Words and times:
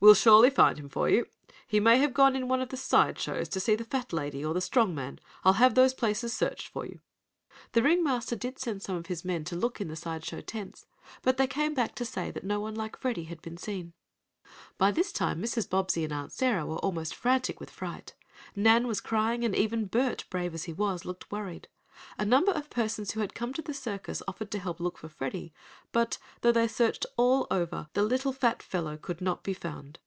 "We'll 0.00 0.14
surely 0.14 0.48
find 0.48 0.78
him 0.78 0.88
for 0.88 1.10
you. 1.10 1.26
He 1.66 1.80
may 1.80 1.98
have 1.98 2.14
gone 2.14 2.36
in 2.36 2.46
one 2.46 2.60
of 2.60 2.68
the 2.68 2.76
side 2.76 3.18
shows, 3.18 3.48
to 3.48 3.58
see 3.58 3.74
the 3.74 3.82
fat 3.82 4.12
lady, 4.12 4.44
or 4.44 4.54
the 4.54 4.60
strong 4.60 4.94
man. 4.94 5.18
I'll 5.42 5.54
have 5.54 5.74
those 5.74 5.92
places 5.92 6.32
searched 6.32 6.68
for 6.68 6.86
you." 6.86 7.00
The 7.72 7.82
ring 7.82 8.04
master 8.04 8.36
did 8.36 8.60
send 8.60 8.80
some 8.80 8.94
of 8.94 9.06
his 9.06 9.24
men 9.24 9.42
to 9.46 9.56
look 9.56 9.80
in 9.80 9.88
the 9.88 9.96
side 9.96 10.24
show 10.24 10.40
tents, 10.40 10.86
but 11.22 11.36
they 11.36 11.48
came 11.48 11.74
back 11.74 11.96
to 11.96 12.04
say 12.04 12.30
that 12.30 12.44
no 12.44 12.60
one 12.60 12.76
like 12.76 12.96
Freddie 12.96 13.24
had 13.24 13.42
been 13.42 13.56
seen. 13.56 13.92
By 14.76 14.92
this 14.92 15.10
time 15.10 15.42
Mrs. 15.42 15.68
Bobbsey 15.68 16.04
and 16.04 16.12
Aunt 16.12 16.30
Sarah 16.30 16.64
were 16.64 16.76
almost 16.78 17.12
frantic 17.16 17.58
with 17.58 17.68
fright. 17.70 18.14
Nan 18.54 18.86
was 18.86 19.00
crying, 19.00 19.42
and 19.44 19.52
even 19.52 19.86
Bert, 19.86 20.26
brave 20.30 20.54
as 20.54 20.62
he 20.64 20.72
was, 20.72 21.04
looked 21.04 21.32
worried. 21.32 21.66
A 22.16 22.24
number 22.24 22.52
of 22.52 22.70
persons 22.70 23.10
who 23.10 23.20
had 23.20 23.34
come 23.34 23.52
to 23.54 23.60
the 23.60 23.74
circus 23.74 24.22
offered 24.28 24.52
to 24.52 24.60
help 24.60 24.78
look 24.78 24.96
for 24.98 25.08
Freddie, 25.08 25.52
but, 25.90 26.16
though 26.42 26.52
they 26.52 26.68
searched 26.68 27.04
all 27.16 27.48
over, 27.50 27.88
the 27.94 28.04
little 28.04 28.32
fat 28.32 28.62
fellow 28.62 28.96
could 28.96 29.20
not 29.20 29.42
be 29.42 29.52
found. 29.52 29.98